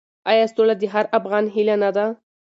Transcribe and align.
آیا 0.31 0.45
سوله 0.53 0.75
د 0.81 0.83
هر 0.93 1.05
افغان 1.17 1.45
هیله 1.55 1.75
نه 1.83 1.89
ده؟ 1.95 2.05